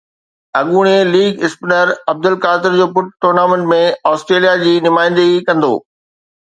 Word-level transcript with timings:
اڳوڻي 0.59 0.97
leg 1.13 1.33
spinner 1.47 1.87
Abdul Qadir 2.13 2.71
جو 2.79 2.87
پٽ 2.95 3.07
ٽورنامينٽ 3.21 3.71
۾ 3.75 3.81
آسٽريليا 4.15 4.59
جي 4.67 4.75
نمائندگي 4.89 5.39
ڪندو 5.51 5.73